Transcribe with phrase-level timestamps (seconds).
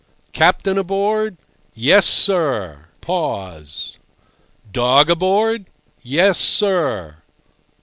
[0.33, 1.37] "Captain aboard?"
[1.75, 3.99] "Yes, sir." Pause.
[4.71, 5.67] "Dog aboard?"
[6.01, 7.17] "Yes, sir."